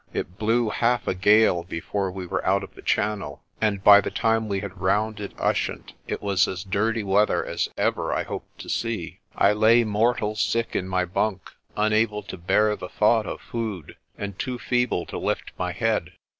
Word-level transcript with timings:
It 0.13 0.39
blew 0.39 0.69
half 0.69 1.07
a 1.07 1.13
gale 1.13 1.63
before 1.63 2.09
we 2.11 2.25
were 2.25 2.43
out 2.43 2.63
of 2.63 2.73
the 2.73 2.81
Channel, 2.81 3.43
and 3.61 3.83
by 3.83 4.01
the 4.01 4.09
time 4.09 4.47
we 4.49 4.61
had 4.61 4.81
rounded 4.81 5.35
Ushant 5.37 5.93
it 6.07 6.23
was 6.23 6.47
as 6.47 6.63
dirty 6.63 7.03
weather 7.03 7.45
as 7.45 7.69
ever 7.77 8.11
I 8.11 8.23
hope 8.23 8.47
to 8.57 8.67
see. 8.67 9.19
I 9.35 9.53
lay 9.53 9.83
mortal 9.83 10.35
sick 10.35 10.75
in 10.75 10.87
my 10.87 11.05
bunk, 11.05 11.51
unable 11.77 12.23
to 12.23 12.37
bear 12.37 12.75
the 12.75 12.89
thought 12.89 13.27
of 13.27 13.41
food, 13.41 13.95
and 14.17 14.39
too 14.39 14.57
feeble 14.57 15.05
to 15.05 15.19
lift 15.19 15.51
my 15.55 15.71
head. 15.71 16.13